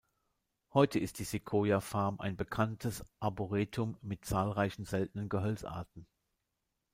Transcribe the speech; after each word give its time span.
Heute 0.73 0.97
ist 0.97 1.19
die 1.19 1.23
Sequoia-Farm 1.25 2.19
ein 2.21 2.35
bekanntes 2.35 3.05
Arboretum 3.19 3.97
mit 4.01 4.25
zahlreichen 4.25 4.83
seltenen 4.83 5.29
Gehölzarten. 5.29 6.07